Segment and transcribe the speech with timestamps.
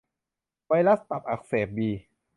[0.67, 1.89] ไวรัสตับอักเสบบี